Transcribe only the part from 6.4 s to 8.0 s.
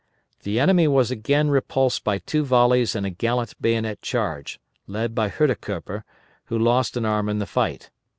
who lost an arm in the fight.